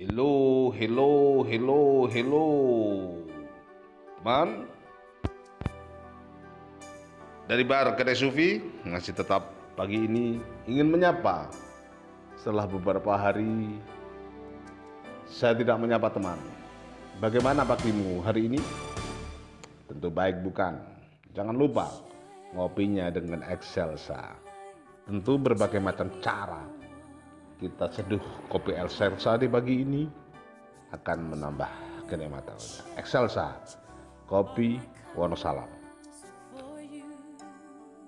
Hello, 0.00 0.72
hello, 0.72 1.44
hello, 1.44 2.08
hello. 2.08 2.48
Teman, 4.16 4.64
dari 7.44 7.60
bar 7.68 7.92
kedai 8.00 8.16
Sufi 8.16 8.64
masih 8.88 9.12
tetap 9.12 9.52
pagi 9.76 10.00
ini 10.00 10.40
ingin 10.64 10.88
menyapa. 10.88 11.52
Setelah 12.40 12.64
beberapa 12.64 13.12
hari 13.12 13.76
saya 15.28 15.52
tidak 15.52 15.76
menyapa 15.76 16.08
teman. 16.08 16.40
Bagaimana 17.20 17.68
pagimu 17.68 18.24
hari 18.24 18.48
ini? 18.48 18.60
Tentu 19.84 20.08
baik 20.08 20.40
bukan? 20.40 20.80
Jangan 21.36 21.52
lupa 21.52 21.92
ngopinya 22.56 23.12
dengan 23.12 23.44
Excelsa. 23.44 24.32
Tentu 25.04 25.36
berbagai 25.36 25.76
macam 25.76 26.08
cara 26.24 26.79
kita 27.60 27.92
seduh 27.92 28.24
kopi 28.48 28.72
Excelsa 28.72 29.36
di 29.36 29.44
pagi 29.44 29.84
ini 29.84 30.08
akan 30.96 31.36
menambah 31.36 31.68
kenikmatannya. 32.08 32.96
Excelsa, 32.96 33.52
kopi 34.24 34.80
Wonosalam. 35.12 35.68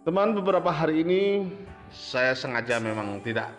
Teman 0.02 0.34
beberapa 0.34 0.72
hari 0.72 1.04
ini 1.04 1.22
saya 1.92 2.32
sengaja 2.32 2.80
memang 2.80 3.20
tidak 3.20 3.52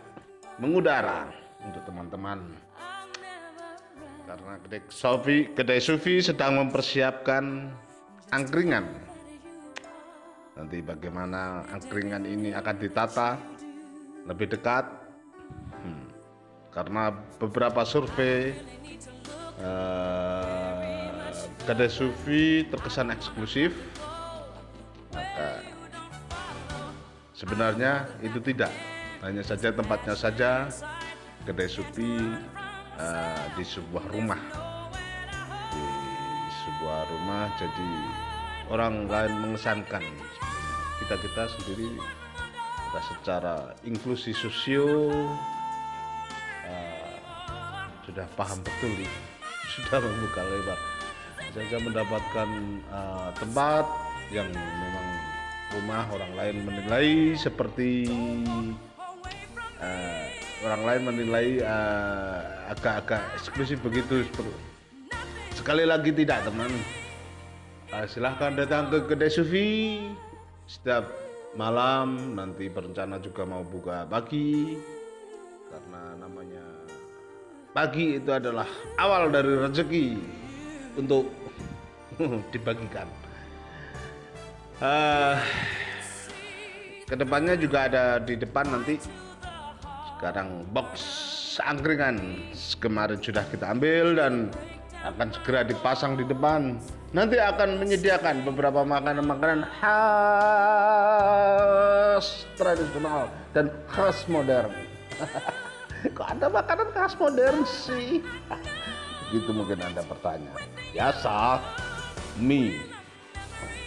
mengudara 0.57 1.29
untuk 1.63 1.85
teman-teman 1.87 2.41
karena 4.27 4.55
kedai 4.65 4.81
Sufi, 4.89 5.37
kedai 5.53 5.79
Sufi 5.79 6.19
sedang 6.19 6.57
mempersiapkan 6.57 7.69
angkringan. 8.33 8.87
Nanti 10.57 10.81
bagaimana 10.81 11.63
angkringan 11.69 12.25
ini 12.25 12.49
akan 12.55 12.75
ditata 12.81 13.37
lebih 14.27 14.51
dekat, 14.55 15.02
karena 16.73 17.13
beberapa 17.37 17.85
survei 17.85 18.57
eh, 19.61 21.29
kedai 21.63 21.89
Sufi 21.89 22.65
terkesan 22.67 23.13
eksklusif, 23.13 23.71
maka 25.13 25.61
sebenarnya 27.37 28.09
itu 28.25 28.41
tidak, 28.41 28.73
hanya 29.21 29.45
saja 29.45 29.69
tempatnya 29.69 30.17
saja 30.17 30.51
kedai 31.45 31.69
Sufi 31.69 32.17
eh, 32.97 33.45
di 33.53 33.63
sebuah 33.63 34.09
rumah. 34.09 34.41
Di 35.69 35.85
sebuah 36.65 36.99
rumah 37.05 37.53
jadi 37.61 37.89
orang 38.73 39.05
lain 39.05 39.33
mengesankan. 39.45 40.01
Kita 40.97 41.15
kita 41.21 41.43
sendiri 41.53 42.01
kita 42.89 43.01
secara 43.09 43.55
inklusi 43.85 44.31
sosio 44.33 45.09
eh, 46.67 47.15
sudah 48.07 48.27
paham 48.35 48.59
betul 48.63 48.91
sudah 49.77 49.97
membuka 50.01 50.41
lebar. 50.47 50.79
Saja 51.53 51.77
mendapatkan 51.79 52.49
eh, 52.89 53.29
tempat 53.37 53.85
yang 54.33 54.49
memang 54.53 55.07
rumah 55.73 56.03
orang 56.09 56.33
lain 56.33 56.55
menilai 56.65 57.37
seperti 57.37 58.09
eh, 59.81 60.25
orang 60.65 60.81
lain 60.81 61.01
menilai 61.13 61.47
eh, 61.61 62.41
agak-agak 62.73 63.21
eksklusif 63.37 63.77
begitu. 63.83 64.25
Sekali 65.53 65.85
lagi 65.85 66.09
tidak 66.11 66.43
teman. 66.43 66.71
Uh, 67.93 68.09
silahkan 68.09 68.57
datang 68.57 68.89
ke 68.89 69.05
kedai 69.05 69.29
Sufi. 69.29 70.01
Setiap 70.65 71.05
malam 71.53 72.33
nanti 72.33 72.65
berencana 72.65 73.21
juga 73.21 73.45
mau 73.45 73.61
buka 73.61 74.09
pagi 74.09 74.73
karena 75.73 76.13
namanya 76.21 76.61
pagi 77.73 78.21
itu 78.21 78.29
adalah 78.29 78.69
awal 79.01 79.33
dari 79.33 79.57
rezeki 79.57 80.21
untuk 81.01 81.33
dibagikan. 82.53 83.09
Uh, 84.77 85.33
ke 87.09 87.17
depannya 87.17 87.57
juga 87.57 87.89
ada 87.89 88.21
di 88.21 88.37
depan 88.37 88.69
nanti. 88.69 89.01
Sekarang 90.13 90.61
box 90.69 91.01
angkringan 91.65 92.21
kemarin 92.77 93.17
sudah 93.17 93.41
kita 93.49 93.73
ambil 93.73 94.13
dan 94.13 94.53
akan 95.01 95.33
segera 95.33 95.65
dipasang 95.65 96.13
di 96.21 96.29
depan. 96.29 96.77
Nanti 97.17 97.41
akan 97.41 97.81
menyediakan 97.81 98.45
beberapa 98.45 98.85
makanan-makanan 98.85 99.65
khas 99.81 100.05
tradisional 102.57 103.25
dan 103.57 103.73
khas 103.89 104.25
modern 104.29 104.73
kok 106.11 106.27
ada 106.27 106.51
makanan 106.51 106.91
khas 106.91 107.15
modern 107.15 107.63
sih? 107.63 108.19
Gitu 109.31 109.49
mungkin 109.55 109.79
anda 109.79 110.03
bertanya 110.03 110.51
biasa 110.91 111.63
mie 112.37 112.83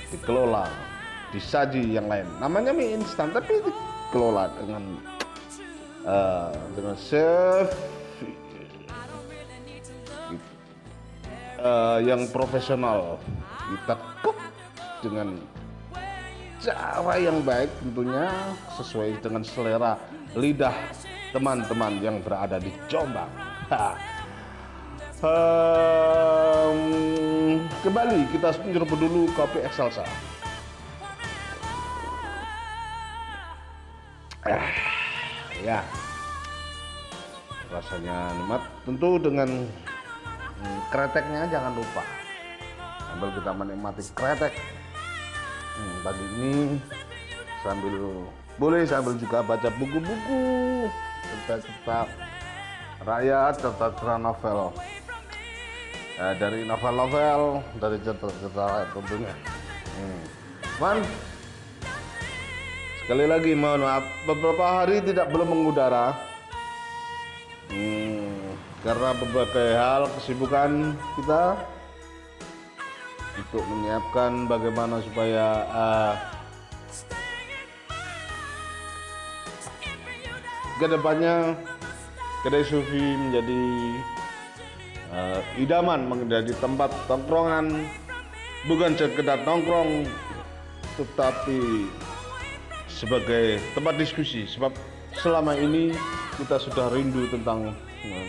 dikelola 0.09 0.67
disaji 1.35 1.93
yang 1.93 2.09
lain. 2.09 2.25
Namanya 2.41 2.73
mie 2.73 2.97
instan 2.97 3.35
tapi 3.37 3.61
dikelola 3.61 4.49
dengan 4.57 4.83
uh, 6.09 6.53
dengan 6.73 6.97
chef. 6.97 7.69
Uh, 11.57 11.99
yang 12.05 12.29
profesional. 12.31 13.19
Cook 14.23 14.39
dengan 15.03 15.41
cara 16.63 17.15
yang 17.19 17.43
baik 17.43 17.71
tentunya 17.83 18.31
sesuai 18.79 19.19
dengan 19.19 19.43
selera 19.43 19.99
lidah 20.39 20.75
teman-teman 21.31 21.99
yang 22.03 22.23
berada 22.23 22.59
di 22.59 22.71
Jombang. 22.91 23.31
um, 25.25 26.79
kembali 27.83 28.27
kita 28.31 28.55
nyerbu 28.63 28.95
dulu 28.95 29.31
kopi 29.35 29.63
Excelsa. 29.65 30.07
Ah, 34.47 34.71
ya, 35.59 35.83
rasanya 37.75 38.31
nikmat. 38.39 38.63
Tentu 38.87 39.19
dengan 39.19 39.67
hmm, 40.63 40.79
kreteknya 40.91 41.51
jangan 41.51 41.75
lupa 41.75 42.05
sambil 43.17 43.33
kita 43.33 43.51
menikmati 43.57 44.03
kretek 44.13 44.53
hmm, 45.73 45.97
pagi 46.05 46.27
ini 46.37 46.77
sambil 47.65 47.97
boleh 48.61 48.83
sambil 48.85 49.17
juga 49.17 49.41
baca 49.41 49.69
buku-buku 49.73 50.45
cerita-cerita 51.27 51.99
rakyat 53.03 53.53
cerita-cerita 53.59 54.17
novel. 54.17 54.59
Eh, 56.17 56.35
dari 56.41 56.65
novel-novel 56.65 57.61
dari 57.77 57.97
cerita-cerita 58.01 58.63
rakyat 58.65 58.89
tentunya. 58.95 59.35
Hmm. 59.97 60.23
Man, 60.77 60.99
sekali 63.05 63.25
lagi 63.29 63.53
mohon 63.53 63.85
maaf 63.85 64.05
beberapa 64.25 64.65
hari 64.65 65.05
tidak 65.05 65.29
belum 65.29 65.49
mengudara. 65.49 66.17
Hmm, 67.69 68.55
karena 68.87 69.11
berbagai 69.19 69.71
hal 69.75 70.03
kesibukan 70.17 70.95
kita 71.19 71.59
untuk 73.37 73.65
menyiapkan 73.69 74.49
bagaimana 74.49 75.05
supaya 75.05 75.47
uh, 75.69 76.36
ke 80.77 80.87
depannya 80.89 81.57
kedai 82.45 82.65
sufi 82.69 83.01
menjadi 83.01 83.63
uh, 85.13 85.41
idaman 85.57 86.07
menjadi 86.09 86.53
tempat 86.61 86.93
tongkrongan. 87.09 87.89
Bukan 88.67 88.99
sekedar 88.99 89.47
nongkrong 89.47 90.11
tetapi 90.99 91.87
sebagai 92.91 93.63
tempat 93.79 93.95
diskusi. 93.95 94.43
Sebab 94.43 94.75
selama 95.15 95.55
ini 95.55 95.95
kita 96.35 96.59
sudah 96.59 96.91
rindu 96.91 97.31
tentang 97.31 97.73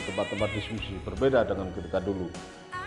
tempat-tempat 0.06 0.50
diskusi 0.53 0.97
berbeda 1.06 1.46
dengan 1.46 1.74
ketika 1.74 2.00
dulu 2.01 2.30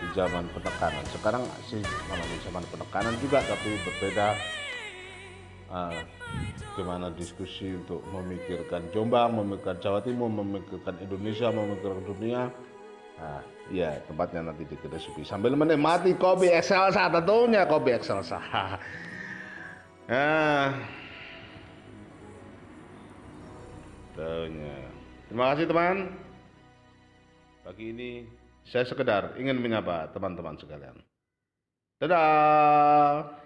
di 0.01 0.07
zaman 0.15 0.47
penekanan. 0.55 1.03
Sekarang 1.11 1.43
sih 1.67 1.83
namanya 2.09 2.37
zaman 2.47 2.63
penekanan 2.71 3.15
juga 3.19 3.43
tapi 3.45 3.69
berbeda 3.85 4.27
uh, 5.69 5.99
gimana 6.75 7.11
diskusi 7.11 7.75
untuk 7.75 7.99
memikirkan 8.09 8.87
Jombang, 8.95 9.35
memikirkan 9.35 9.77
Jawa 9.83 9.99
Timur, 10.01 10.31
memikirkan 10.31 10.95
Indonesia, 11.03 11.51
memikirkan 11.51 12.03
dunia? 12.07 12.41
Nah, 13.21 13.43
ya 13.69 14.01
tempatnya 14.09 14.49
nanti 14.49 14.65
di 14.65 14.73
kedai 14.73 14.97
sufi 14.97 15.21
sambil 15.21 15.53
menikmati 15.53 16.17
kopi 16.17 16.49
Excelsa 16.49 17.05
tentunya 17.13 17.69
kopi 17.69 17.93
Excelsa. 17.93 18.41
Nah 20.09 20.73
tentunya. 24.17 24.77
Terima 25.29 25.55
kasih 25.55 25.65
teman. 25.69 25.95
Pagi 27.61 27.85
ini 27.93 28.11
saya 28.67 28.83
sekedar 28.83 29.37
ingin 29.39 29.61
menyapa 29.61 30.11
teman-teman 30.11 30.57
sekalian. 30.59 30.97
Dadah. 32.01 33.37